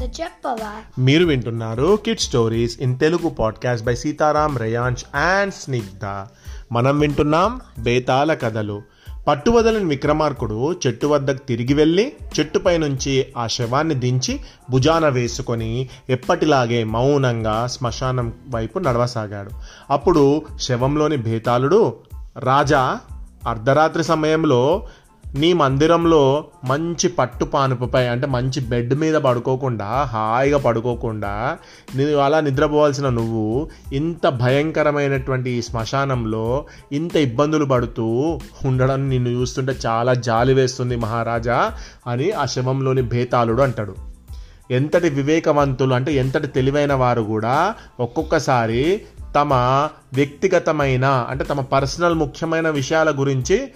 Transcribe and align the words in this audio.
కథ 0.00 0.10
చెప్పవా? 0.20 1.02
మీరు 1.02 1.26
వింటున్నారు 1.26 1.98
kid 2.04 2.18
stories 2.18 2.80
in 2.80 2.98
Telugu 2.98 3.28
podcast 3.28 3.86
by 3.86 3.94
Sitaram 3.94 4.56
Reyansh 4.56 5.04
and 5.16 5.54
Snigdha 5.54 6.26
మనం 6.72 6.98
వింటున్నాం 6.98 7.60
బేతాల 7.78 8.34
కథలు. 8.34 8.82
పట్టువదలని 9.26 9.84
విక్రమార్కుడు 9.84 10.72
చెట్టు 10.72 11.06
వద్దకు 11.06 11.46
తిరిగి 11.46 11.74
వెళ్ళి 11.74 12.12
చెట్టుపై 12.38 12.78
నుంచి 12.78 13.26
ఆ 13.38 13.46
శవాన్ని 13.46 13.94
దించి 13.94 14.40
భుజాన 14.70 15.08
వేసుకొని 15.08 15.88
ఎప్పటిలాగే 16.10 16.84
మౌనంగా 16.84 17.66
శ్మశానం 17.66 18.32
వైపు 18.54 18.78
నడవసాగాడు. 18.78 19.50
అప్పుడు 19.90 20.42
శవంలోని 20.60 21.16
బేతాళుడు 21.16 21.94
రాజా 22.38 23.00
అర్ధరాత్రి 23.48 24.04
సమయంలో 24.04 24.86
నీ 25.34 25.52
మందిరంలో 25.52 26.44
మంచి 26.64 27.08
పట్టు 27.08 27.44
పానుపుపై 27.44 28.06
అంటే 28.06 28.26
మంచి 28.26 28.60
బెడ్ 28.60 28.94
మీద 28.94 29.14
పడుకోకుండా 29.14 29.84
హాయిగా 29.84 30.58
పడుకోకుండా 30.58 31.58
నువ్వు 31.96 32.16
అలా 32.16 32.40
నిద్రపోవాల్సిన 32.40 33.08
నువ్వు 33.08 33.70
ఇంత 33.92 34.28
భయంకరమైనటువంటి 34.28 35.50
ఈ 35.50 35.62
శ్మశానంలో 35.62 36.64
ఇంత 36.92 37.16
ఇబ్బందులు 37.16 37.64
పడుతూ 37.64 38.40
ఉండడం 38.64 39.08
నిన్ను 39.08 39.28
చూస్తుంటే 39.28 39.76
చాలా 39.86 40.14
జాలి 40.14 40.54
వేస్తుంది 40.54 40.96
మహారాజా 40.96 41.72
అని 42.06 42.32
ఆ 42.32 42.44
శవంలోని 42.44 43.02
భేతాళుడు 43.02 43.62
అంటాడు. 43.62 43.94
ఎంతటి 44.70 45.08
వివేకవంతులు 45.08 45.94
అంటే 45.94 46.12
ఎంతటి 46.14 46.46
తెలివైన 46.46 46.92
వారు 46.92 47.22
కూడా 47.22 47.74
ఒక్కొక్కసారి 48.00 49.02
తమ 49.36 49.50
వ్యక్తిగతమైన 50.12 51.04
అంటే 51.04 51.44
తమ 51.44 51.60
పర్సనల్ 51.60 52.14
ముఖ్యమైన 52.14 52.70
విషయాల 52.70 53.10
గురించి 53.18 53.72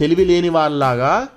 తెలివి 0.00 0.24
లేని 0.24 0.48
వాళ్ళలాగా 0.48 1.28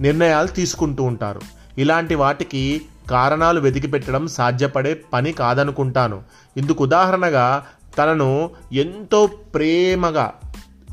నిర్ణయాలు 0.00 0.46
తీసుకుంటూ 0.46 1.02
ఉంటారు. 1.02 1.40
ఇలాంటి 1.78 2.14
వాటికి 2.14 2.82
కారణాలు 3.10 3.60
వెతికి 3.60 3.86
పెట్టడం 3.86 4.26
సాధ్యపడే 4.26 5.00
పని 5.12 5.32
కాదనుకుంటాను. 5.32 6.22
ఇందుకు 6.56 6.84
ఉదాహరణగా 6.84 7.66
తనను 7.98 8.50
ఎంతో 8.72 9.26
ప్రేమగా 9.26 10.32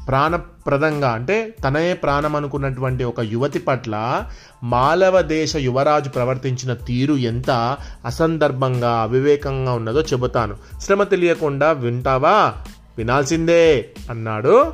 ప్రాణప్రదంగా 0.08 1.12
అంటే 1.12 1.54
తనే 1.64 1.94
ప్రాణం 1.94 2.36
అనుకున్నటువంటి 2.36 3.04
ఒక 3.04 3.20
యువతి 3.20 3.60
పట్ల 3.60 4.24
మాలవ 4.64 5.22
దేశ 5.22 5.56
యువరాజు 5.56 6.10
ప్రవర్తించిన 6.10 6.74
తీరు 6.74 7.14
ఎంత 7.14 7.78
అసందర్భంగా 8.06 9.02
అవివేకంగా 9.02 9.74
ఉన్నదో 9.74 10.02
చెబుతాను. 10.02 10.58
శ్రమ 10.82 11.04
తెలియకుండా 11.04 11.72
వింటావా? 11.72 12.54
వినాల్సిందే 12.98 13.90
అన్నాడు 14.10 14.74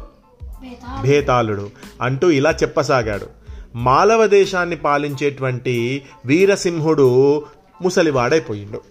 భేతాళుడు 1.02 1.70
అంటూ 2.02 2.30
ఇలా 2.30 2.52
చెప్పసాగాడు. 2.52 3.28
మాలవ 3.76 4.28
దేశాన్ని 4.28 4.76
పాలించేటువంటి 4.76 6.06
వీరసింహుడు 6.26 7.44
ముసలివాడైపోయిండు. 7.82 8.82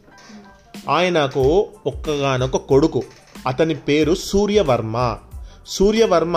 ఆయనకు 0.90 1.68
ఒక్కగానొక 1.86 2.56
కొడుకు. 2.56 3.02
అతని 3.46 3.74
పేరు 3.74 4.14
సూర్యవర్మ. 4.14 5.18
సూర్యవర్మ 5.66 6.36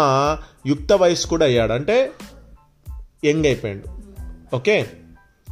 యుక్త 0.68 0.94
వయస్కుడు 0.94 1.44
అయ్యాడు 1.44 1.74
అంటే 1.74 2.12
యంగ్ 3.26 3.46
అయిపోయాడు. 3.46 4.00
ఓకే? 4.56 4.90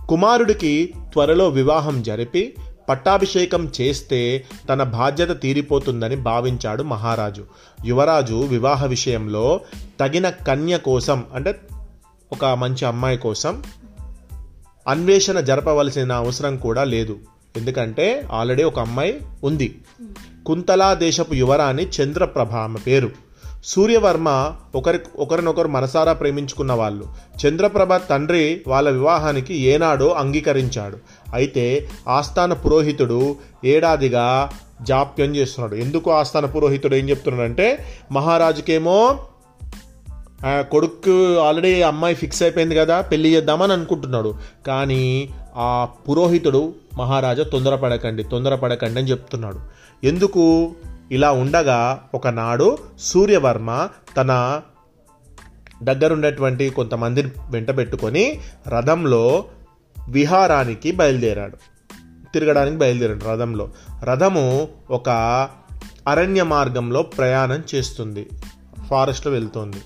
కుమారుడికి 0.10 0.94
త్వరలో 1.14 1.50
వివాహం 1.50 2.04
జరిపి 2.04 2.56
పట్టాభిషేకం 2.90 3.72
చేస్తే 3.82 4.46
తన 4.70 4.84
బాధ్యత 4.84 5.42
తీరిపోతుందని 5.42 6.16
భావించాడు 6.16 6.84
మహారాజు. 6.84 7.46
యువరాజు 7.86 8.36
వివాహ 8.36 8.86
విషయంలో 8.86 9.62
తగిన 10.00 10.30
కన్య 10.30 10.78
కోసం 10.78 11.26
అంటే 11.34 11.60
ఒక 12.32 12.46
మంచి 12.46 12.86
అమ్మాయి 12.86 13.18
కోసం 13.18 13.64
అన్వేషణ 14.88 15.40
జరపవలసిన 15.40 16.12
అవసరం 16.12 16.58
కూడా 16.58 16.84
లేదు. 16.84 17.20
ఎందుకంటే 17.58 18.28
ఆల్రెడీ 18.32 18.64
ఒక 18.64 18.80
అమ్మాయి 18.80 19.22
ఉంది. 19.44 19.82
కుంతలా 20.46 20.94
దేశపు 20.94 21.34
యువరాణి 21.34 21.84
చంద్రప్రభ 21.84 22.52
ఆమె 22.52 22.80
పేరు. 22.80 23.27
సూర్యవర్మ 23.64 24.56
ఒకరి 24.76 25.00
ఒకరినొకరు 25.16 25.68
మనసారా 25.68 26.14
ప్రేమించుకున్న 26.14 26.74
వాళ్ళు. 26.74 27.06
చంద్రప్రభ 27.46 27.96
తండ్రి 27.96 28.62
వాళ్ళ 28.68 28.90
వివాహానికి 28.90 29.58
ఏనాడో 29.58 30.08
అంగీకరించాడు. 30.08 30.98
అయితే 31.34 31.88
ఆస్థాన 32.08 32.54
పురోహితుడు 32.54 33.36
ఏడాదిగా 33.66 34.50
జాప్యం 34.82 35.36
చేస్తున్నాడు. 35.36 35.76
ఎందుకు 35.76 36.12
ఆస్థాన 36.12 36.46
పురోహితుడు 36.46 36.96
ఏం 36.96 37.10
చెప్తున్నాడంటే 37.10 37.86
మహారాజుకేమో 38.12 39.20
కొడుకు 40.46 41.38
ఆల్రెడీ 41.38 41.82
అమ్మాయి 41.82 42.16
ఫిక్స్ 42.16 42.44
అయిపోయింది 42.44 42.76
కదా 42.76 43.02
పెళ్ళి 43.02 43.36
చేద్దామని 43.36 43.74
అనుకుంటున్నాడు. 43.74 44.36
కానీ 44.68 45.30
ఆ 45.56 45.88
పురోహితుడు 46.10 46.74
మహారాజా 46.98 47.44
తొందరపడకండి 47.44 48.24
తొందరపడకండి 48.24 49.00
అని 49.00 49.10
చెప్తున్నాడు. 49.10 49.60
ఎందుకు? 50.06 50.72
ఇలా 51.12 51.32
ఉండగా 51.32 52.04
ఒకనాడు 52.14 52.78
సూర్యవర్మ 53.00 53.90
తన 54.18 54.62
దగ్గరున్నటువంటి 55.84 56.70
కొంతమందిని 56.70 57.32
వెంటబెట్టుకొని 57.50 58.42
రథంలో 58.68 59.46
విహారానికి 60.10 60.92
బయలుదేరాడు. 60.92 61.58
తిరగడానికి 62.34 62.78
బయలుదేరాడు 62.78 63.26
రథంలో. 63.26 63.70
రథము 64.04 64.68
ఒక 64.90 65.10
అరణ్య 66.08 66.44
మార్గంలో 66.44 67.02
ప్రయాణం 67.02 67.64
చేస్తుంది. 67.76 68.30
ఫారెస్ట్లో 68.90 69.34
వెళ్తుంది. 69.34 69.78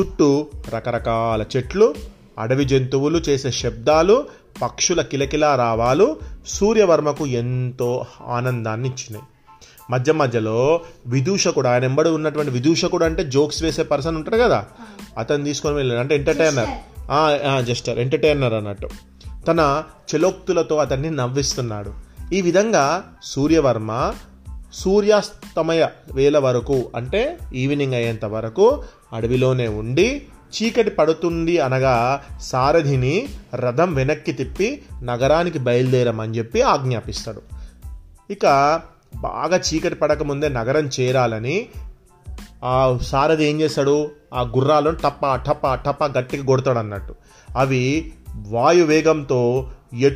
చుట్టూ 0.00 0.46
రకరకాల 0.74 1.44
చెట్లు 1.56 1.94
అడవి 2.38 2.64
జంతువులు 2.64 3.18
చేసే 3.18 3.50
శబ్దాలు 3.50 4.26
పక్షుల 4.62 5.02
కిలకిలా 5.02 5.56
రావాలు 5.56 6.16
సూర్యవర్మకు 6.46 7.26
ఎంతో 7.26 8.06
ఆనందాన్ని 8.26 8.88
ఇచ్చినాయి 8.88 9.24
మధ్య 9.90 10.12
మధ్యలో 10.12 10.80
విదూషకుడు 11.06 11.68
ఆయన 11.68 11.84
ఎంబడి 11.84 12.10
ఉన్నటువంటి 12.10 12.52
విదూషకుడు 12.52 13.04
అంటే 13.04 13.24
జోక్స్ 13.24 13.62
వేసే 13.62 13.82
పర్సన్ 13.82 14.16
ఉంటాడు 14.16 14.36
కదా. 14.36 14.64
అతను 15.18 15.44
తీసుకొని 15.44 15.74
వెళ్ళాడు. 15.74 16.00
అంటే 16.00 16.14
ఎంటర్టైనర్ 16.14 17.64
జస్టర్ 17.64 17.98
ఎంటర్టైనర్ 17.98 18.54
అన్నట్టు. 18.54 18.88
తన 19.48 19.82
చెలోక్తులతో 20.14 20.76
అతన్ని 20.76 21.10
నవ్విస్తున్నాడు. 21.10 21.92
ఈ 22.32 22.40
విధంగా 22.40 23.04
సూర్యవర్మ 23.22 24.14
సూర్యాస్తమయ 24.72 25.86
వేల 26.12 26.38
వరకు 26.38 26.90
అంటే 26.96 27.38
ఈవినింగ్ 27.54 27.94
అయ్యేంత 27.94 28.24
వరకు 28.24 28.82
అడవిలోనే 29.12 29.68
ఉండి 29.68 30.22
చీకటి 30.54 30.90
పడుతుంది 30.90 31.60
అనగా 31.60 32.22
సారథిని 32.40 33.28
రథం 33.54 33.94
వెనక్కి 33.94 34.32
తిప్పి 34.32 34.82
నగరానికి 35.02 35.58
బయలుదేరమని 35.58 36.38
చెప్పి 36.38 36.62
ఆజ్ఞాపిస్తాడు. 36.62 37.42
ఇక 38.32 38.80
బాగా 39.16 39.56
చీకటి 39.56 39.94
పడకముందే 39.94 40.48
నగరం 40.48 40.90
చేరాలని 41.00 41.66
ఆ 42.64 42.98
సారథి 43.02 43.44
ఏం 43.44 43.60
చేస్తాడు? 43.60 44.10
ఆ 44.34 44.42
గుర్రాలను 44.42 44.96
టప్ప 44.96 45.34
టప్ప 45.34 45.74
టప్ప 45.74 46.18
గట్టిగా 46.18 46.44
కొడతాడు 46.44 46.78
అన్నట్టు. 46.78 47.14
అవి 47.56 48.12
వాయు 48.48 48.84
వేగంతో 48.84 49.70
ఎ 49.98 50.10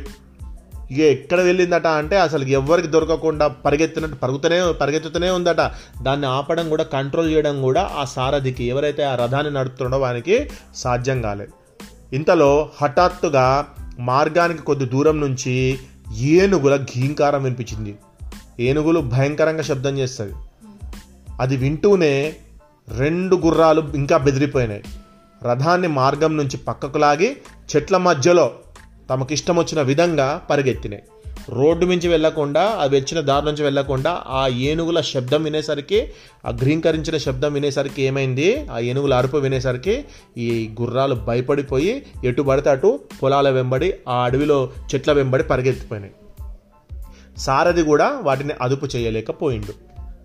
ఎక్కడ 0.91 1.41
వెళ్ళిందట 1.41 1.87
అంటే 1.87 2.19
అసలు 2.19 2.43
ఎవరికి 2.43 2.87
దొరకకుండా 2.87 3.47
పరిగెత్తినట్టు 3.47 4.15
పరుగుతూనే 4.15 4.71
పరిగెత్తుతూనే 4.71 5.29
ఉందట. 5.29 5.71
దాన్ని 6.01 6.27
ఆపడం 6.27 6.69
కూడా 6.69 6.83
కంట్రోల్ 6.83 7.31
చేయడం 7.31 7.61
కూడా 7.61 7.91
ఆ 7.95 8.03
సారథికి 8.03 8.63
ఎవరైతే 8.63 9.03
ఆ 9.03 9.15
రథాన్ని 9.15 9.53
నడుపుతుండో 9.53 9.97
వానికి 9.97 10.49
సాధ్యం 10.75 11.21
కాలేదు 11.21 11.51
ఇంతలో 12.15 12.69
హఠాత్తుగా 12.81 13.65
మార్గానికి 13.99 14.61
కొద్ది 14.61 14.85
దూరం 14.85 15.21
నుంచి 15.21 15.79
ఏనుగుల 16.17 16.75
ఘీంకారం 16.77 17.43
వినిపించింది. 17.43 17.97
ఏనుగులు 18.59 18.99
భయంకరంగా 18.99 19.61
శబ్దం 19.61 19.97
చేస్తుంది 19.97 20.33
అది 21.41 21.57
వింటూనే 21.57 22.35
రెండు 22.97 23.35
గుర్రాలు 23.35 23.83
ఇంకా 23.95 24.17
బెదిరిపోయినాయి. 24.17 24.83
రథాన్ని 25.43 25.87
మార్గం 25.87 26.37
నుంచి 26.37 26.57
పక్కకు 26.57 26.97
లాగి 26.97 27.37
చెట్ల 27.75 27.97
మధ్యలో 27.97 28.51
తమకిష్టం 29.09 29.57
వచ్చిన 29.57 29.81
విధంగా 29.81 30.41
పరిగెత్తినాయి. 30.49 31.03
రోడ్డు 31.49 31.85
నుంచి 31.85 32.07
వెళ్ళకుండా 32.07 32.61
అవి 32.61 32.97
వచ్చిన 32.97 33.19
దారి 33.19 33.45
నుంచి 33.45 33.63
వెళ్ళకుండా 33.63 34.23
ఆ 34.27 34.47
ఏనుగుల 34.47 35.01
శబ్దం 35.01 35.43
వినేసరికి 35.43 36.07
ఆ 36.45 36.49
గ్రీంకరించిన 36.49 37.17
శబ్దం 37.17 37.53
వినేసరికి 37.53 38.03
ఏమైంది? 38.03 38.67
ఆ 38.67 38.79
ఏనుగుల 38.79 39.13
అరుపు 39.13 39.37
వినేసరికి 39.37 40.05
ఈ 40.37 40.75
గుర్రాలు 40.81 41.15
భయపడిపోయి 41.15 42.05
ఎటు 42.23 42.41
పడితే 42.41 42.69
అటు 42.69 42.99
పొలాల 43.23 43.49
వెంబడి 43.49 43.93
ఆ 44.09 44.23
అడవిలో 44.23 44.69
చెట్ల 44.95 45.11
వెంబడి 45.11 45.43
పరిగెత్తిపోయినాయి. 45.43 46.13
సారథి 47.37 47.83
కూడా 47.83 48.19
వాటిని 48.23 48.53
అదుపు 48.61 48.85
చేయలేకపోయిండు. 48.85 49.73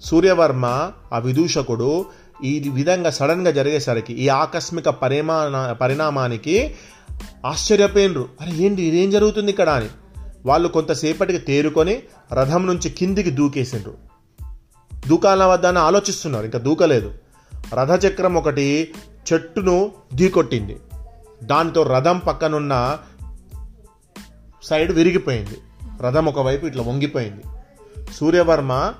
సూర్యవర్మ 0.01 0.93
ఆ 1.13 1.19
విదూషకుడు 1.19 2.05
ఈ 2.45 2.71
విధంగా 2.75 3.11
సడన్గా 3.11 3.51
జరిగేసరికి 3.51 4.13
ఈ 4.13 4.29
ఆకస్మిక 4.29 4.89
పరిమాణ 4.89 5.73
పరిణామానికి 5.73 6.75
ఆశ్చర్యపోయినరు 7.47 8.29
అరే 8.41 8.53
ఏంటి 8.53 8.83
ఇదేం 8.83 9.11
జరుగుతుంది 9.11 9.51
ఇక్కడ 9.51 9.71
అని. 9.71 9.89
వాళ్ళు 10.47 10.69
కొంతసేపటికి 10.69 11.39
తేరుకొని 11.39 12.03
రథం 12.33 12.67
నుంచి 12.67 12.91
కిందికి 12.91 13.31
దూకేసిండ్రు. 13.31 13.95
దూకాల 15.09 15.45
వద్ద 15.45 15.67
అని 15.67 15.79
ఆలోచిస్తున్నారు 15.79 16.45
ఇంకా 16.45 16.59
దూకలేదు. 16.59 17.15
రథచక్రం 17.75 18.35
ఒకటి 18.35 18.95
చెట్టును 19.33 19.91
ఢీకొట్టింది. 20.15 20.77
దాంతో 21.43 21.83
రథం 21.83 22.19
పక్కనున్న 22.19 22.99
సైడ్ 24.63 24.93
విరిగిపోయింది. 24.93 25.59
రథం 26.01 26.27
ఒకవైపు 26.27 26.67
ఇట్లా 26.67 26.83
వంగిపోయింది. 26.83 27.43
సూర్యవర్మ 28.15 28.95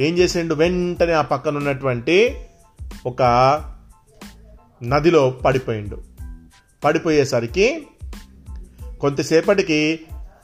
ఏం 0.00 0.18
చేసిండు? 0.18 0.54
వెంటనే 0.54 1.12
ఆ 1.12 1.22
పక్కన 1.22 1.56
ఉన్నటువంటి 1.56 2.36
ఒక 3.06 3.22
నదిలో 4.82 5.30
పడిపోయిండు. 5.30 6.02
పడిపోయేసరికి 6.84 7.86
కొంతసేపటికి 9.00 10.00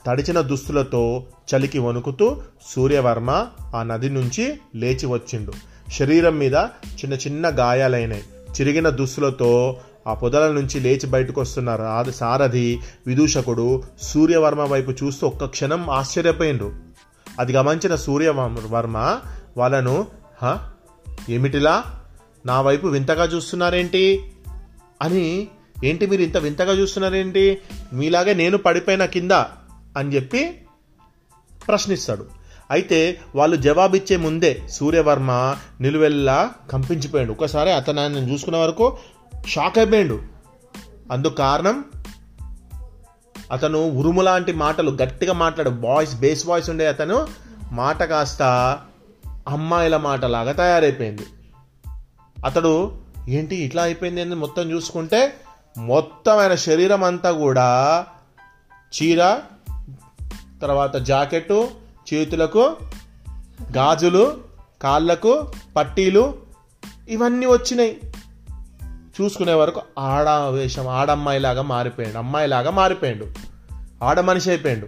తడిచిన 0.07 0.41
దుస్తులతో 0.41 1.25
చలికి 1.55 1.79
వణుకుతూ 1.79 2.41
సూర్యవర్మ 2.67 3.47
ఆ 3.75 3.83
నది 3.83 4.09
నుంచి 4.09 4.59
లేచి 4.75 5.05
వచ్చిండు. 5.05 5.53
శరీరం 5.91 6.37
మీద 6.37 6.53
చిన్న 6.91 7.13
చిన్న 7.13 7.49
గాయాలైనాయి. 7.49 8.23
చిరిగిన 8.59 8.89
దుస్తులతో 8.89 9.77
ఆ 10.07 10.13
పొదల 10.13 10.51
నుంచి 10.51 10.79
లేచి 10.79 11.07
బయటకు 11.07 11.41
వస్తున్నారు. 11.41 11.83
ఆది 11.83 12.11
సారథి 12.11 12.79
విదూషకుడు 13.07 13.83
సూర్యవర్మ 14.01 14.61
వైపు 14.61 14.91
చూస్తూ 14.91 15.27
ఒక్క 15.27 15.45
క్షణం 15.45 15.89
ఆశ్చర్యపోయిండ్రు. 15.89 16.73
అది 17.39 17.53
గమనించిన 17.53 17.95
సూర్యవర్మ 17.95 19.19
వాళ్ళను 19.57 20.07
హ? 20.43 20.69
ఏమిటిలా? 21.29 21.83
నా 22.45 22.61
వైపు 22.61 22.87
వింతగా 22.87 23.25
చూస్తున్నారేంటి? 23.25 24.31
అని 25.01 25.47
ఏంటి 25.83 26.07
మీరు 26.07 26.21
ఇంత 26.21 26.37
వింతగా 26.37 26.73
చూస్తున్నారేంటి? 26.73 27.57
మీలాగే 27.93 28.33
నేను 28.33 28.57
పడిపోయిన 28.57 29.05
కింద 29.05 29.31
అని 29.97 30.15
చెప్పి 30.15 30.61
ప్రశ్నిస్తాడు. 31.67 32.25
అయితే 32.71 33.19
వాళ్ళు 33.35 33.55
జవాబిచ్చే 33.55 34.17
ముందే 34.17 34.61
సూర్యవర్మ 34.69 35.55
నిలువెల్లా 35.81 36.51
కంపించిపోయాడు. 36.71 37.31
ఒకసారి 37.31 37.71
అతను 37.71 38.01
ఆయన 38.01 38.11
చూసుకున్న 38.11 38.57
వరకు 38.57 38.97
షాక్ 39.47 39.77
అయిపోయాడు. 39.77 40.21
అందుకు 41.11 41.33
కారణం 41.33 41.83
అతను 43.51 43.89
ఉరుము 43.89 44.21
లాంటి 44.21 44.53
మాటలు 44.53 44.91
గట్టిగా 44.91 45.33
మాట్లాడు 45.33 45.69
వాయిస్ 45.69 46.15
బేస్ 46.15 46.47
వాయిస్ 46.47 46.69
ఉండే 46.69 46.87
అతను 46.87 47.27
మాట 47.71 48.03
కాస్త 48.03 48.41
అమ్మాయిల 49.47 49.97
మాటలాగా 49.97 50.51
తయారైపోయింది. 50.51 51.25
అతడు 52.45 52.97
ఏంటి 53.29 53.55
ఇట్లా 53.55 53.83
అయిపోయింది? 53.83 54.21
అని 54.21 54.35
మొత్తం 54.35 54.71
చూసుకుంటే 54.71 55.33
మొత్తం 55.77 56.37
ఆయన 56.37 56.55
శరీరం 56.55 57.03
అంతా 57.03 57.31
కూడా 57.31 58.05
చీర 58.69 59.39
తర్వాత 60.61 60.95
జాకెట్టు 60.95 61.69
చేతులకు 62.13 62.75
గాజులు 63.77 64.37
కాళ్ళకు 64.81 65.51
పట్టీలు 65.75 66.35
ఇవన్నీ 67.09 67.45
వచ్చినాయి. 67.45 68.01
చూసుకునే 69.21 69.53
వరకు 69.53 69.81
ఆడ 69.99 70.29
వేషం 70.29 70.87
ఆడమ్మాయిలాగా 70.87 71.61
మారిపోయాడు 71.61 72.17
అమ్మాయిలాగా 72.17 72.71
మారిపోయాడు 72.71 73.27
ఆడ 74.03 74.19
మనిషి 74.19 74.49
అయిపోయాడు. 74.49 74.87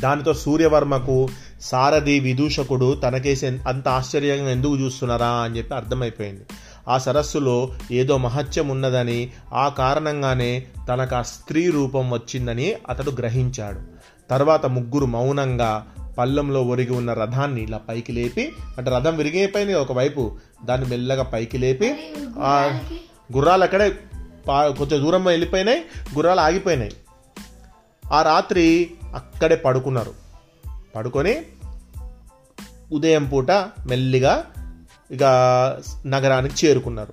దానితో 0.00 0.34
సూర్యవర్మకు 0.34 1.28
సారథి 1.60 2.20
విదూషకుడు 2.20 2.94
తనకేసి 2.94 3.46
అంత 3.46 3.88
ఆశ్చర్యంగా 3.88 4.50
ఎందుకు 4.50 4.76
చూస్తున్నారా 4.76 5.28
అని 5.28 5.58
చెప్పి 5.58 5.74
అర్థమైపోయింది. 5.74 6.40
ఆ 6.88 6.98
సరస్సులో 6.98 7.68
ఏదో 7.90 8.16
మహత్యం 8.16 8.68
ఉన్నదని 8.68 9.30
ఆ 9.54 9.68
కారణంగానే 9.68 10.66
తనకు 10.88 11.16
ఆ 11.16 11.22
స్త్రీ 11.22 11.70
రూపం 11.70 12.10
వచ్చిందని 12.10 12.74
అతడు 12.88 13.10
గ్రహించాడు. 13.10 13.80
తర్వాత 14.30 14.66
ముగ్గురు 14.66 15.06
మౌనంగా 15.06 15.86
పల్లంలో 16.18 16.62
ఒరిగి 16.62 16.92
ఉన్న 16.92 17.12
రథాన్ని 17.12 17.62
ఇలా 17.62 17.78
పైకి 17.78 18.12
లేపి 18.12 18.52
అంటే 18.78 18.90
రథం 18.90 19.16
విరిగిపోయింది 19.16 19.74
ఒకవైపు 19.74 20.38
దాన్ని 20.64 20.88
మెల్లగా 20.88 21.22
పైకి 21.22 21.58
లేపి 21.58 21.94
గుర్రాలు 23.32 23.62
అక్కడే 23.62 23.98
పా- 24.48 24.76
కొంచెం 24.76 25.02
దూరం 25.02 25.24
వెళ్ళిపోయినాయి 25.24 25.80
గుర్రాలు 26.14 26.40
ఆగిపోయినాయి. 26.40 26.92
ఆ 28.12 28.22
రాత్రి 28.22 28.90
అక్కడే 29.14 29.56
పడుకున్నారు. 29.56 30.14
పడుకొని 30.96 31.42
ఉదయం 32.92 33.24
పూట 33.24 33.50
మెల్లిగా 33.86 34.44
ఇక 35.10 35.22
నగరానికి 36.06 36.66
చేరుకున్నారు. 36.66 37.12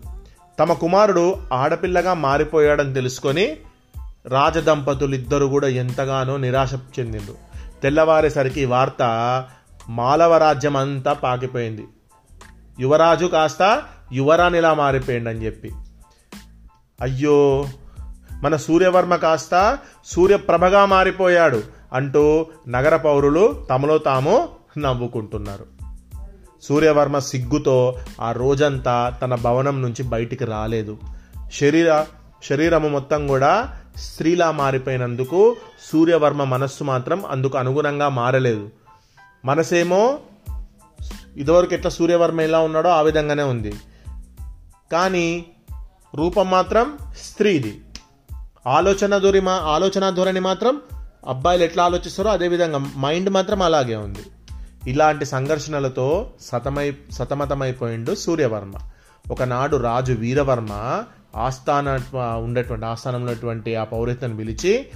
తమ 0.59 0.73
కుమారుడు 0.73 1.37
ఆడపిల్లగా 1.53 2.13
మారిపోయాడని 2.13 2.93
తెలుసుకొని 2.93 3.57
రాజదంపతులు 4.25 5.15
ఇద్దరు 5.15 5.45
కూడా 5.45 5.67
ఎంతగానో 5.67 6.37
నిరాశ 6.37 6.73
చెందిండు 6.73 7.35
తెల్లవారేసరికి 7.83 8.65
వార్త 8.65 9.43
మాలవ 9.89 10.37
రాజ్యం 10.37 10.77
అంతా 10.77 11.13
పాకిపోయింది. 11.13 11.87
యువరాజు 12.79 13.25
కాస్త 13.25 13.83
యువరాణిలా 14.13 14.73
మారిపోయిండని 14.73 15.45
చెప్పి. 15.45 15.71
అయ్యో 17.01 17.67
మన 18.43 18.55
సూర్యవర్మ 18.55 19.15
కాస్త 19.15 19.77
సూర్యప్రభగా 20.05 20.85
మారిపోయాడు 20.85 21.63
అంటూ 21.93 22.45
నగర 22.67 22.95
పౌరులు 22.95 23.65
తమలో 23.69 23.97
తాము 23.97 24.49
నవ్వుకుంటున్నారు. 24.77 25.65
సూర్యవర్మ 26.63 27.19
సిగ్గుతో 27.19 27.95
ఆ 28.21 28.31
రోజంతా 28.31 29.19
తన 29.21 29.35
భవనం 29.35 29.81
నుంచి 29.81 30.03
బయటికి 30.03 30.45
రాలేదు. 30.45 30.97
శరీర 31.53 32.05
శరీరము 32.49 32.87
మొత్తం 32.87 33.27
కూడా 33.27 33.81
స్త్రీలా 33.97 34.51
మారిపోయినందుకు 34.51 35.55
సూర్యవర్మ 35.91 36.43
మనస్సు 36.43 36.83
మాత్రం 36.83 37.25
అందుకు 37.25 37.57
అనుగుణంగా 37.57 38.09
మారలేదు. 38.09 38.69
మనసేమో 39.45 40.17
ఇదివరకు 41.37 41.73
ఎట్లా 41.73 41.89
సూర్యవర్మ 41.89 42.41
ఎలా 42.41 42.59
ఉన్నాడో 42.59 42.89
ఆ 42.89 43.01
విధంగానే 43.01 43.43
ఉంది. 43.43 43.73
కానీ 44.91 45.45
రూపం 46.15 46.49
మాత్రం 46.49 46.97
స్త్రీది. 47.21 47.81
ఆలోచన 48.67 49.17
ధోరి 49.17 49.41
మా 49.41 49.51
ఆలోచన 49.51 50.09
ధోరణి 50.09 50.39
మాత్రం 50.39 50.81
అబ్బాయిలు 51.27 51.63
ఎట్లా 51.63 51.83
ఆలోచిస్తారో 51.83 52.29
అదే 52.29 52.47
విధంగా 52.47 52.77
మైండ్ 52.97 53.29
మాత్రం 53.29 53.61
అలాగే 53.61 53.95
ఉంది. 53.95 54.19
ఇలాంటి 54.87 55.25
సంఘర్షణలతో 55.25 56.31
సతమై 56.41 56.93
సతమతమైపోయిండు 57.11 58.15
సూర్యవర్మ. 58.15 58.73
ఒకనాడు 59.31 59.77
రాజు 59.77 60.13
వీరవర్మ 60.13 61.03
ఆస్థాన 61.35 61.99
ఉండేటువంటి 62.15 62.85
ఆస్థానంలో 62.85 63.31
ఉన్నటువంటి 63.31 63.75
ఆ 63.75 63.83
పౌరత్వను 63.83 64.37
పిలిచి 64.37 64.87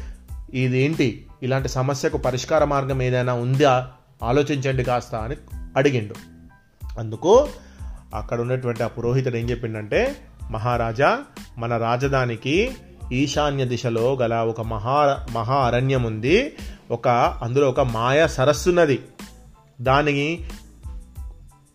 ఇదేంటి? 0.53 1.27
ఇలాంటి 1.43 1.69
సమస్యకు 1.69 2.17
పరిష్కార 2.17 2.63
మార్గం 2.63 3.01
ఏదైనా 3.01 3.33
ఉందా? 3.33 3.91
ఆలోచించండి 4.23 4.83
కాస్త 4.83 5.15
అని 5.15 5.35
అడిగిండు. 5.77 6.15
అందుకు 6.99 7.47
అక్కడ 8.13 8.41
ఉన్నటువంటి 8.41 8.83
ఆ 8.83 8.87
పురోహితుడు 8.87 9.37
ఏం 9.37 9.49
చెప్పిండంటే 9.49 10.15
మహారాజా 10.49 11.23
మన 11.57 11.77
రాజధానికి 11.77 12.71
ఈశాన్య 13.11 13.65
దిశలో 13.65 14.13
గల 14.13 14.33
ఒక 14.33 14.61
మహా 14.61 15.25
మహా 15.31 15.55
అరణ్యం 15.55 16.03
ఉంది. 16.03 16.55
ఒక 16.91 17.07
అందులో 17.41 17.69
ఒక 17.69 17.79
మాయా 17.79 18.27
సరస్సున్నది 18.27 19.01
దాని 19.81 20.45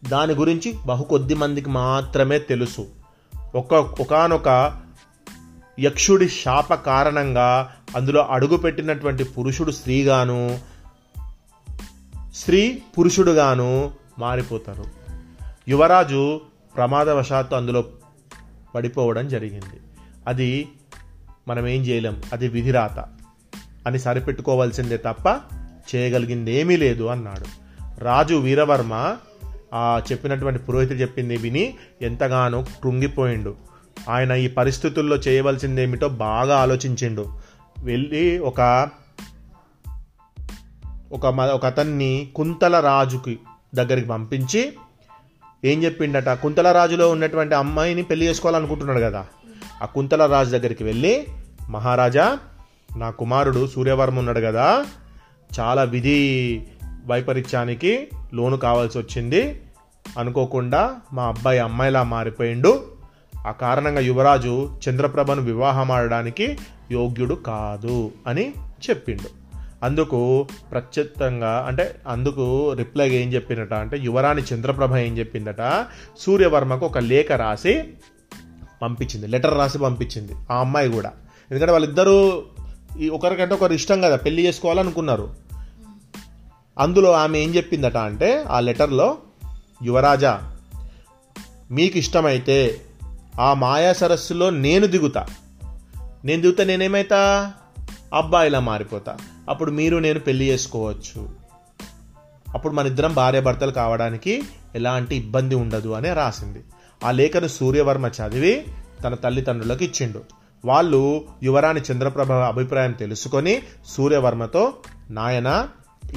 దాని 0.09 0.33
గురించి 0.33 0.75
బహు 0.87 1.03
కొద్ది 1.03 1.35
మందికి 1.35 1.71
మాత్రమే 1.71 2.39
తెలుసు. 2.39 2.87
ఒక 3.55 3.75
ఒకనొక 3.75 4.81
యక్షుడి 5.81 6.29
శాప 6.29 6.75
కారణంగా 6.75 7.73
అందులో 7.97 8.23
అడుగుపెట్టినటువంటి 8.23 9.25
పురుషుడు 9.25 9.71
స్త్రీగాను 9.71 10.59
స్త్రీ 12.35 12.83
పురుషుడుగాను 12.99 13.91
మారిపోతారు. 14.19 14.85
యువరాజు 15.69 16.41
ప్రమాదవశాత్తు 16.77 17.55
అందులో 17.55 17.85
పడిపోవడం 18.75 19.29
జరిగింది. 19.29 19.81
అది 20.27 20.69
మనం 21.49 21.67
ఏం 21.67 21.83
చేయలేం. 21.83 22.23
అది 22.33 22.49
విధిరాత. 22.49 23.05
అని 23.87 23.99
సరిపెట్టుకోవాల్సిందే 23.99 24.97
తప్ప 24.97 25.41
చేయగలిగింది 25.95 26.55
ఏమీ 26.55 26.77
లేదు 26.77 27.05
అన్నాడు. 27.05 27.65
రాజు 28.05 28.35
వీరవర్మ 28.35 29.17
ఆ 29.75 30.03
చెప్పినటువంటి 30.13 30.63
పురోహితుడు 30.63 30.99
చెప్పింది 30.99 31.37
విని 31.37 31.77
ఎంతగానో 32.03 32.63
కృంగిపోయిండు. 32.63 33.55
ఆయన 34.09 34.33
ఈ 34.33 34.49
పరిస్థితుల్లో 34.49 35.17
చేయవలసిందేమిటో 35.17 36.09
బాగా 36.09 36.59
ఆలోచించిండు. 36.59 37.39
వెళ్ళి 37.85 38.39
ఒక 38.39 38.89
ఒక 41.13 41.27
మ- 41.27 41.41
ఒక 41.41 41.67
అతన్ని 41.67 42.33
కుంతల 42.35 42.81
రాజుకి 42.81 43.39
దగ్గరికి 43.75 44.09
పంపించి 44.09 44.73
ఏం 45.65 45.85
చెప్పిండట? 45.85 46.29
కుంతల 46.29 46.73
రాజులో 46.73 47.11
ఉన్నటువంటి 47.11 47.55
అమ్మాయిని 47.55 48.03
పెళ్ళి 48.03 48.27
చేసుకోవాలనుకుంటున్నాడు 48.27 48.99
కదా. 48.99 49.27
ఆ 49.83 49.87
కుంతల 49.87 50.27
రాజు 50.33 50.51
దగ్గరికి 50.51 50.85
వెళ్ళి 50.85 51.27
మహారాజా 51.69 52.39
నా 52.97 53.11
కుమారుడు 53.11 53.67
సూర్యవర్మ 53.67 54.19
ఉన్నాడు 54.19 54.41
కదా. 54.41 54.87
చాలా 55.61 55.83
విధి 55.83 56.63
వైపరీత్యానికి 57.07 58.09
లోను 58.35 58.57
కావాల్సి 58.57 58.99
వచ్చింది. 58.99 59.63
అనుకోకుండా 60.19 60.97
మా 61.13 61.25
అబ్బాయి 61.25 61.59
అమ్మాయిలా 61.59 62.03
మారిపోయిండు. 62.03 62.85
ఆ 63.47 63.51
కారణంగా 63.51 64.01
యువరాజు 64.01 64.79
చంద్రప్రభను 64.89 65.43
వివాహం 65.43 65.91
ఆడడానికి 65.91 66.59
యోగ్యుడు 66.91 67.35
కాదు 67.35 68.13
అని 68.27 68.55
చెప్పిండు. 68.91 69.44
అందుకు 69.85 70.47
ప్రత్యుత్తంగా 70.71 71.65
అంటే 71.67 72.01
అందుకు 72.09 72.73
రిప్లైగా 72.73 73.15
ఏం 73.15 73.33
చెప్పిందట 73.33 73.75
అంటే 73.75 73.99
యువరాణి 73.99 74.43
చంద్రప్రభ 74.55 74.97
ఏం 74.97 75.19
చెప్పిందట 75.19 75.87
సూర్యవర్మకు 76.19 76.87
ఒక 76.87 76.99
లేఖ 76.99 77.33
రాసి 77.33 77.85
పంపించింది 78.83 79.27
లెటర్ 79.27 79.55
రాసి 79.55 79.79
పంపించింది 79.79 80.33
ఆ 80.51 80.61
అమ్మాయి 80.61 80.93
కూడా. 80.93 81.13
ఎందుకంటే 81.51 81.73
వాళ్ళిద్దరూ 81.73 82.43
ఈ 82.99 83.09
ఒకరికంటే 83.09 83.55
ఒకరు 83.55 83.73
ఇష్టం 83.73 84.01
కదా 84.01 84.17
పెళ్ళి 84.17 84.47
చేసుకోవాలనుకున్నారు. 84.47 85.35
అందులో 86.79 87.13
ఆమె 87.13 87.39
ఏం 87.39 87.55
చెప్పిందట 87.55 87.97
అంటే 87.97 88.45
ఆ 88.49 88.61
లెటర్లో 88.61 89.17
యువరాజా 89.83 90.57
మీకు 91.71 91.99
ఇష్టమైతే 91.99 92.81
ఆ 93.41 93.55
మాయా 93.55 93.93
సరస్సులో 93.93 94.51
నేను 94.51 94.87
దిగుతా. 94.87 95.27
నేను 96.25 96.43
దిగుతా 96.43 96.65
నేనేమైతా? 96.65 97.53
అబ్బాయిలా 98.15 98.61
మారిపోతా. 98.61 99.17
అప్పుడు 99.49 99.71
మీరు 99.71 99.97
నేను 99.97 100.21
పెళ్ళి 100.21 100.49
చేసుకోవచ్చు. 100.49 101.29
అప్పుడు 102.55 102.73
మన 102.73 102.87
ఇద్దరం 102.87 103.15
భార్యాభర్తలు 103.15 103.71
కావడానికి 103.71 104.43
ఎలాంటి 104.75 105.17
ఇబ్బంది 105.17 105.55
ఉండదు 105.55 105.89
అని 105.89 106.13
రాసింది. 106.13 106.59
ఆ 107.05 107.11
లేఖను 107.11 107.49
సూర్యవర్మ 107.49 108.07
చదివి 108.07 108.65
తన 109.05 109.15
తల్లిదండ్రులకు 109.15 109.85
ఇచ్చిండు. 109.85 110.23
వాళ్ళు 110.65 111.25
యువరాణి 111.43 111.81
చంద్రప్రభ 111.93 112.33
అభిప్రాయం 112.33 112.93
తెలుసుకొని 112.93 113.63
సూర్యవర్మతో 113.87 114.73
నాయన 115.11 115.69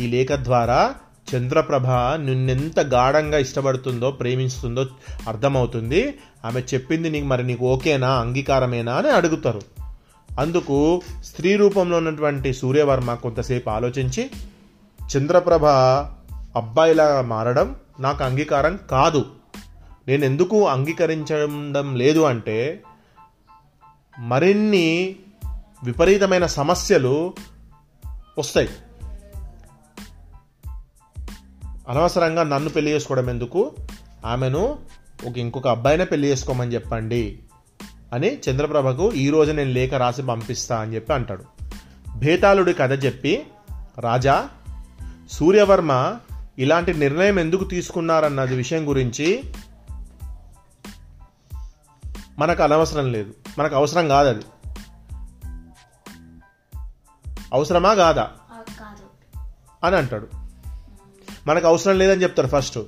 ఈ 0.01 0.07
లేఖ 0.07 0.27
ద్వారా 0.31 0.96
చంద్రప్రభ 1.36 1.88
నిన్నెంత 2.15 2.79
గాఢంగా 2.79 3.38
ఇష్టపడుతుందో 3.38 4.12
ప్రేమిస్తుందో 4.12 4.86
అర్థమవుతుంది. 5.27 6.13
ఆమె 6.46 6.62
చెప్పింది 6.74 7.10
నీకు 7.10 7.25
మరి 7.25 7.48
నీకు 7.48 7.74
ఓకేనా 7.74 8.10
అంగీకారమేనా 8.10 8.93
అని 8.93 9.10
అడుగుతారు. 9.10 9.76
అందుకు 10.38 11.01
స్త్రీ 11.24 11.56
రూపంలో 11.56 11.98
ఉన్నటువంటి 11.98 12.53
సూర్యవర్మ 12.53 13.13
కొంతసేపు 13.13 13.70
ఆలోచించి 13.70 14.32
చంద్రప్రభ 15.17 15.65
అబ్బాయిలాగా 16.58 17.22
మారడం 17.22 17.75
నాకు 18.00 18.24
అంగీకారం 18.24 18.79
కాదు. 18.91 19.25
నేను 20.08 20.25
ఎందుకు 20.25 20.67
అంగీకరించడం 20.67 21.96
లేదు 21.96 22.20
అంటే 22.20 22.84
మరిన్ని 24.20 25.15
విపరీతమైన 25.84 26.46
సమస్యలు 26.46 27.34
వస్తాయి. 28.38 28.70
అనవసరంగా 31.89 32.44
నన్ను 32.44 32.70
పెళ్ళి 32.70 32.91
చేసుకోవడం 32.91 33.29
ఎందుకు? 33.29 33.72
ఆమెను 34.25 34.79
ఒక 35.27 35.38
ఇంకొక 35.38 35.67
అబ్బాయినే 35.67 36.06
పెళ్ళి 36.06 36.27
చేసుకోమని 36.27 36.74
చెప్పండి. 36.74 37.39
అని 38.13 38.37
చంద్రప్రభకు 38.37 39.13
ఈ 39.13 39.29
రోజు 39.29 39.51
నేను 39.51 39.71
లేఖ 39.71 39.93
రాసి 39.93 40.23
పంపిస్తా 40.23 40.79
అని 40.79 40.95
చెప్పి 40.95 41.13
అంటాడు. 41.13 41.43
భేతాళుడి 42.15 42.73
కథ 42.73 43.05
చెప్పి 43.05 43.47
రాజా 43.99 44.49
సూర్యవర్మ 45.31 46.19
ఇలాంటి 46.59 46.93
నిర్ణయం 46.93 47.39
ఎందుకు 47.39 47.63
తీసుకున్నారన్నది 47.63 48.55
విషయం 48.55 48.89
గురించి 48.89 49.43
మనకు 52.39 52.63
అనవసరం 52.63 53.11
లేదు. 53.11 53.33
మనకు 53.59 53.75
అవసరం 53.75 54.07
కాదు 54.07 54.29
అది 54.29 54.41
అవసరమా 57.53 57.93
కాదా? 57.93 58.31
అని 59.83 59.95
అంటాడు. 59.95 60.27
మనకు 61.47 61.67
అవసరం 61.67 61.97
లేదని 61.97 62.23
చెప్తాడు 62.23 62.47
ఫస్ట్. 62.47 62.79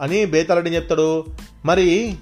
అని 0.00 0.26
బేతాళుడు 0.26 0.68
చెప్తాడు. 0.68 1.26
మరి 1.64 2.18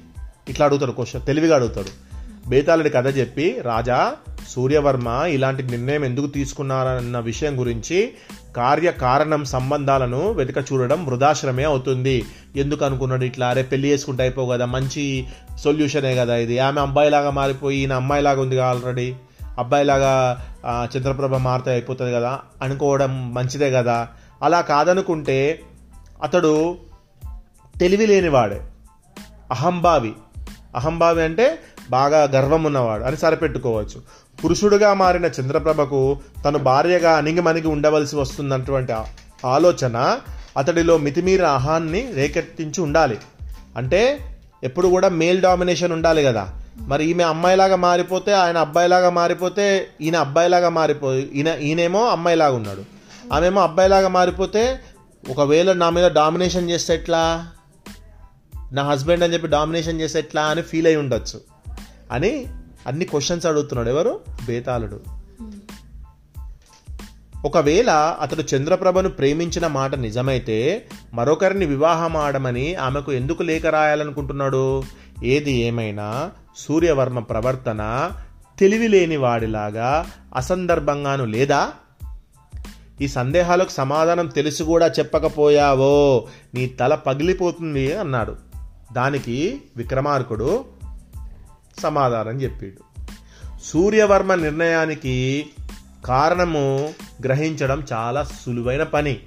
ఇట్లా 0.48 0.66
అడుగుతాడు 0.66 0.92
క్వశ్చన్ 0.92 1.26
తెలివిగా 1.26 1.56
అడుగుతాడు. 1.56 2.14
బేతాళుడి 2.48 2.90
కథ 2.90 3.16
చెప్పి 3.16 3.56
రాజా 3.62 4.12
సూర్యవర్మ 4.48 5.08
ఇలాంటి 5.08 5.62
నిర్ణయం 5.62 6.04
ఎందుకు 6.04 6.26
తీసుకున్నారన్న 6.26 7.18
విషయం 7.18 7.60
గురించి 7.60 8.12
కార్యకారణం 8.56 9.44
సంబంధాలను 9.44 10.32
వెతక 10.32 10.72
చూడడం 10.72 11.06
వృధాశ్రమే 11.06 11.64
అవుతుంది. 11.64 12.24
ఎందుకు 12.56 12.84
అనుకున్నాడు 12.84 13.24
ఇట్లా? 13.24 13.48
అరే 13.48 13.62
పెళ్ళి 13.62 13.88
చేసుకుంటే 13.88 14.22
అయిపో 14.22 14.46
కదా 14.46 14.66
మంచి 14.66 15.26
సొల్యూషనే 15.64 16.14
కదా 16.14 16.36
ఇది. 16.36 16.58
ఆమె 16.58 16.80
అబ్బాయిలాగా 16.80 17.30
మారిపోయి 17.30 17.78
ఈయన 17.78 17.92
అమ్మాయిలాగా 17.92 18.40
ఉంది 18.40 18.58
ఆల్రెడీ. 18.58 19.14
అబ్బాయిలాగా 19.58 20.42
చంద్రప్రభ 20.96 21.34
మారితే 21.34 21.70
అయిపోతుంది 21.70 22.12
కదా. 22.12 22.40
అనుకోవడం 22.62 23.34
మంచిదే 23.34 23.70
కదా. 23.70 24.08
అలా 24.42 24.60
కాదనుకుంటే 24.60 25.60
అతడు 26.22 26.76
తెలివి 27.80 28.06
లేనివాడే 28.06 28.60
అహంభావి. 29.50 30.12
అహంభావి 30.74 31.22
అంటే 31.22 31.58
బాగా 31.90 32.22
గర్వం 32.22 32.64
ఉన్నవాడు 32.64 33.04
అని 33.04 33.16
సరిపెట్టుకోవచ్చు. 33.16 34.02
పురుషుడుగా 34.44 34.94
మారిన 34.94 35.24
చంద్రప్రభకు 35.26 36.16
తను 36.44 36.58
భార్యగా 36.58 37.16
అణిగిమణిగి 37.16 37.66
ఉండవలసి 37.66 38.16
వస్తున్నటువంటి 38.16 38.92
ఆలోచన 39.44 40.18
అతడిలో 40.56 40.98
మితిమీర 40.98 41.44
అహాన్ని 41.44 42.12
రేకెత్తించి 42.14 42.80
ఉండాలి. 42.80 43.18
అంటే 43.76 44.18
ఎప్పుడు 44.64 44.88
కూడా 44.88 45.08
మేల్ 45.08 45.40
డామినేషన్ 45.40 45.92
ఉండాలి 45.92 46.24
కదా. 46.24 46.48
మరి 46.78 47.04
ఈమె 47.04 47.24
అమ్మాయిలాగా 47.24 47.76
మారిపోతే 47.76 48.32
ఆయన 48.32 48.58
అబ్బాయిలాగా 48.58 49.10
మారిపోతే 49.10 49.86
ఈయన 50.00 50.16
అబ్బాయిలాగా 50.16 50.68
మారిపో 50.68 51.14
ఈయన 51.14 51.48
ఈయనేమో 51.48 52.06
అమ్మాయిలాగా 52.06 52.56
ఉన్నాడు 52.56 52.82
ఆమెమో 53.34 53.62
అబ్బాయిలాగా 53.62 54.08
మారిపోతే 54.08 54.80
ఒకవేళ 55.30 55.72
నా 55.72 55.90
మీద 55.90 56.10
డామినేషన్ 56.10 56.70
చేస్తే 56.70 56.94
ఎట్లా? 56.94 57.48
నా 58.74 58.82
హస్బెండ్ 58.82 59.24
అని 59.24 59.34
చెప్పి 59.34 59.48
డామినేషన్ 59.48 60.00
చేస్తే 60.00 60.18
ఎట్లా 60.18 60.42
అని 60.42 60.62
ఫీల్ 60.62 60.86
అయి 60.86 60.96
ఉండొచ్చు. 60.96 61.40
అని 62.12 62.46
అన్ని 62.86 63.04
క్వశ్చన్స్ 63.04 63.46
అడుగుతున్నాడు. 63.46 63.88
ఎవరు? 63.88 64.20
బేతాళుడు. 64.46 65.00
ఒకవేళ 67.44 67.90
అతడు 68.20 68.56
చంద్రప్రభను 68.56 69.08
ప్రేమించిన 69.08 69.66
మాట 69.66 69.94
నిజమైతే 69.94 70.86
మరొకరిని 71.14 71.66
వివాహం 71.66 72.16
ఆడమని 72.16 72.74
ఆమెకు 72.74 73.12
ఎందుకు 73.12 73.42
లేఖ 73.42 73.66
రాయాలనుకుంటున్నాడు? 73.66 74.82
ఏది 75.24 75.52
ఏమైనా 75.52 76.30
సూర్యవర్మ 76.56 77.18
ప్రవర్తన 77.18 78.10
తెలివిలేని 78.58 79.16
వాడిలాగా 79.16 80.06
అసందర్భంగాను 80.36 81.24
లేదా? 81.24 81.72
ఈ 83.00 83.08
సందేహాలకు 83.08 83.70
సమాధానం 83.70 84.26
తెలిసి 84.26 84.64
కూడా 84.64 84.86
చెప్పకపోయావో 84.86 86.26
నీ 86.54 86.66
తల 86.66 86.94
పగిలిపోతుంది 86.94 87.96
అన్నాడు. 87.96 88.36
దానికి 88.94 89.62
విక్రమార్కుడు 89.76 90.64
సమాధానం 91.82 92.42
చెప్పాడు. 92.42 93.08
సూర్యవర్మ 93.64 94.34
నిర్ణయానికి 94.34 95.46
కారణము 96.04 96.94
గ్రహించడం 97.24 97.86
చాలా 97.92 98.22
సులువైన 98.22 98.82
పని. 98.82 99.20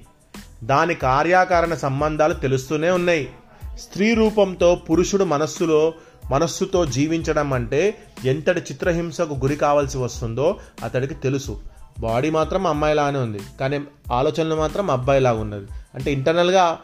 దాని 0.64 0.94
కార్యాకారణ 0.94 1.74
సంబంధాలు 1.74 2.34
తెలుస్తూనే 2.34 2.90
ఉన్నాయి. 2.90 3.30
స్త్రీ 3.78 4.14
రూపంతో 4.14 4.74
పురుషుడు 4.74 5.24
మనస్సులో 5.24 5.94
మనస్సుతో 6.30 6.86
జీవించడం 6.86 7.52
అంటే 7.52 7.98
ఎంతటి 8.24 8.60
చిత్రహింసకు 8.60 9.34
గురి 9.34 9.56
కావాల్సి 9.56 9.98
వస్తుందో 9.98 10.56
అతడికి 10.84 11.14
తెలుసు. 11.14 11.62
బాడీ 12.00 12.30
మాత్రం 12.30 12.66
అమ్మాయిలానే 12.66 13.18
ఉంది. 13.18 13.40
కానీ 13.60 13.80
ఆలోచనలు 14.12 14.54
మాత్రం 14.54 14.90
అబ్బాయిలాగా 14.90 15.40
ఉన్నది. 15.40 15.66
అంటే 15.94 16.12
ఇంటర్నల్గా 16.12 16.78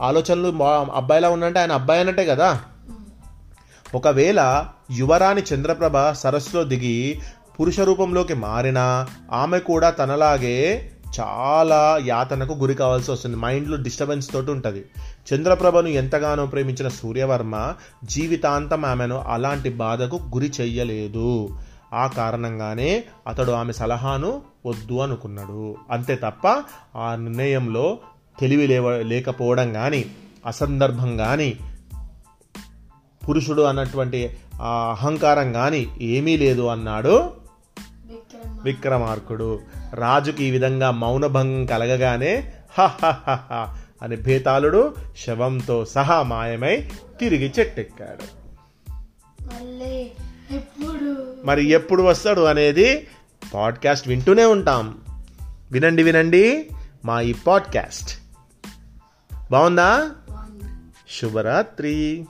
ఆలోచనలు 0.00 0.62
అబ్బాయిలా 0.94 1.30
ఉన్నంటే 1.30 1.58
ఆయన 1.58 1.72
అబ్బాయి 1.72 2.00
అన్నట్టే 2.00 2.24
కదా? 2.24 2.60
ఒకవేళ 3.94 4.66
యువరాణి 4.90 5.42
చంద్రప్రభ 5.54 6.10
సరస్సులో 6.10 6.64
దిగి 6.64 7.20
పురుష 7.60 7.80
రూపంలోకి 7.80 8.34
మారినా 8.34 9.06
ఆమె 9.32 9.58
కూడా 9.58 9.90
తనలాగే 9.90 10.90
చాలా 11.20 12.00
యాతనకు 12.06 12.52
గురి 12.52 12.74
కావాల్సి 12.74 13.10
వస్తుంది. 13.10 13.36
మైండ్లో 13.36 13.76
డిస్టర్బెన్స్ 13.76 14.32
తోటి 14.32 14.50
ఉంటుంది. 14.50 14.84
చంద్రప్రభను 15.34 15.88
ఎంతగానో 15.88 16.46
ప్రేమించిన 16.46 16.88
సూర్యవర్మ 16.88 17.74
జీవితాంతం 18.04 18.84
ఆమెను 18.84 19.18
అలాంటి 19.18 19.70
బాధకు 19.70 20.16
గురి 20.16 20.52
చెయ్యలేదు. 20.60 21.48
ఆ 21.94 22.06
కారణంగానే 22.06 23.04
అతడు 23.28 23.52
ఆమె 23.52 23.72
సలహాను 23.72 24.42
వద్దు 24.66 24.94
అనుకున్నాడు. 24.94 25.76
అంతే 25.90 26.14
తప్ప 26.14 26.48
ఆ 26.96 27.14
నిర్ణయంలో 27.14 27.98
తెలివి 28.40 28.66
లేవ 28.66 29.02
లేకపోవడం 29.02 29.72
కానీ 29.72 30.04
అసందర్భం 30.46 31.16
కానీ 31.16 31.58
పురుషుడు 33.28 33.62
అన్నటువంటి 33.62 34.36
ఆ 34.62 34.96
అహంకారం 34.98 35.52
కానీ 35.52 35.86
ఏమీ 36.00 36.36
లేదు 36.36 36.66
అన్నాడు 36.66 37.30
విక్రమ 38.06 38.58
విక్రమార్కుడు. 38.64 39.60
రాజుకి 39.94 40.44
ఈ 40.44 40.50
విధంగా 40.50 40.90
మౌనభంగం 40.90 41.66
కలగగానే 41.66 42.52
"హ 42.78 42.86
హ 42.86 43.10
హ 43.10 43.36
హ" 43.50 43.76
అని 44.02 44.16
భేతాళుడు 44.16 44.94
శవంతో 45.26 45.84
సహా 45.84 46.22
మాయమై 46.22 46.88
తిరిగి 47.20 47.52
చెట్టెక్కాడు. 47.58 48.42
మరి 51.44 51.68
ఎప్పుడు 51.68 52.02
వస్తాడు 52.02 52.40
అనేది 52.40 53.06
పాడ్కాస్ట్ 53.54 54.08
వింటూనే 54.08 54.44
ఉంటాం. 54.44 54.98
వినండి 55.72 56.02
వినండి 56.02 56.70
మా 57.04 57.20
ఈ 57.20 57.32
పాడ్కాస్ట్. 57.32 58.21
బాగుంది? 59.52 60.66
శుభరాత్రి. 61.20 62.26